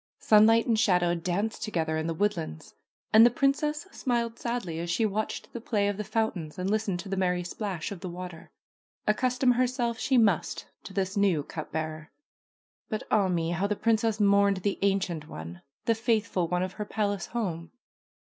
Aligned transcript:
Sunlight 0.17 0.65
and 0.65 0.79
shadow 0.79 1.13
danced 1.13 1.61
together 1.61 1.95
in 1.95 2.07
the 2.07 2.13
woodlands. 2.15 2.73
And 3.13 3.23
the 3.23 3.29
princess 3.29 3.85
smiled 3.91 4.39
sadly 4.39 4.79
as 4.79 4.89
she 4.89 5.05
watched 5.05 5.53
the 5.53 5.61
play 5.61 5.87
of 5.87 5.97
the 5.97 6.03
fountains 6.03 6.57
and 6.57 6.67
listened 6.71 6.99
to 7.01 7.09
the 7.09 7.15
merry 7.15 7.43
splash 7.43 7.91
of 7.91 7.99
the 7.99 8.09
water. 8.09 8.49
Accustom 9.05 9.51
herself 9.51 9.99
she 9.99 10.17
must 10.17 10.65
to 10.85 10.93
this 10.95 11.15
new 11.15 11.43
cup 11.43 11.71
bearer. 11.71 12.09
But 12.89 13.03
ah 13.11 13.27
me! 13.27 13.51
how 13.51 13.67
the 13.67 13.75
princess 13.75 14.19
mourned 14.19 14.57
the 14.63 14.79
ancient 14.81 15.27
one, 15.27 15.61
the 15.85 15.93
faithful 15.93 16.47
one 16.47 16.63
of 16.63 16.73
her 16.73 16.85
palace 16.85 17.27
home 17.27 17.69